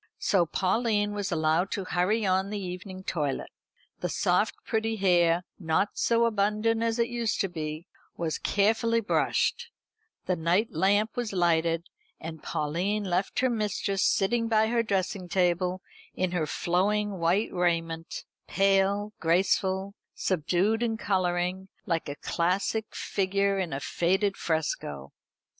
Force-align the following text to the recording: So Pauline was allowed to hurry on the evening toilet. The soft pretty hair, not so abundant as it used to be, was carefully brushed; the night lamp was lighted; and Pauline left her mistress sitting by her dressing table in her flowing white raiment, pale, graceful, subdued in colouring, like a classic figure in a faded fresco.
So 0.17 0.47
Pauline 0.47 1.11
was 1.11 1.31
allowed 1.31 1.69
to 1.73 1.83
hurry 1.83 2.25
on 2.25 2.49
the 2.49 2.57
evening 2.59 3.03
toilet. 3.03 3.51
The 3.99 4.09
soft 4.09 4.55
pretty 4.65 4.95
hair, 4.95 5.43
not 5.59 5.89
so 5.93 6.25
abundant 6.25 6.81
as 6.81 6.97
it 6.97 7.07
used 7.07 7.39
to 7.41 7.47
be, 7.47 7.85
was 8.17 8.39
carefully 8.39 8.99
brushed; 8.99 9.69
the 10.25 10.35
night 10.35 10.69
lamp 10.71 11.15
was 11.15 11.33
lighted; 11.33 11.85
and 12.19 12.41
Pauline 12.41 13.03
left 13.03 13.41
her 13.41 13.49
mistress 13.51 14.01
sitting 14.01 14.47
by 14.47 14.69
her 14.69 14.81
dressing 14.81 15.29
table 15.29 15.83
in 16.15 16.31
her 16.31 16.47
flowing 16.47 17.19
white 17.19 17.53
raiment, 17.53 18.23
pale, 18.47 19.13
graceful, 19.19 19.93
subdued 20.15 20.81
in 20.81 20.97
colouring, 20.97 21.67
like 21.85 22.09
a 22.09 22.15
classic 22.15 22.87
figure 22.89 23.59
in 23.59 23.71
a 23.71 23.79
faded 23.79 24.35
fresco. 24.35 25.11